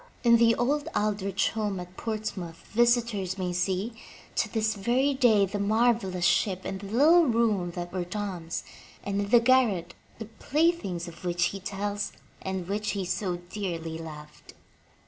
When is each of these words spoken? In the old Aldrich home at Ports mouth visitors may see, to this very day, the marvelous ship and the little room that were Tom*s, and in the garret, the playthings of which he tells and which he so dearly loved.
In 0.23 0.37
the 0.37 0.55
old 0.55 0.87
Aldrich 0.95 1.51
home 1.51 1.79
at 1.79 1.95
Ports 1.95 2.35
mouth 2.35 2.65
visitors 2.71 3.37
may 3.37 3.53
see, 3.53 3.93
to 4.35 4.51
this 4.51 4.73
very 4.73 5.13
day, 5.13 5.45
the 5.45 5.59
marvelous 5.59 6.25
ship 6.25 6.61
and 6.65 6.79
the 6.79 6.87
little 6.87 7.27
room 7.27 7.69
that 7.75 7.93
were 7.93 8.03
Tom*s, 8.03 8.63
and 9.03 9.21
in 9.21 9.29
the 9.29 9.39
garret, 9.39 9.93
the 10.17 10.25
playthings 10.25 11.07
of 11.07 11.23
which 11.23 11.43
he 11.53 11.59
tells 11.59 12.13
and 12.41 12.67
which 12.67 12.93
he 12.93 13.05
so 13.05 13.37
dearly 13.51 13.99
loved. 13.99 14.55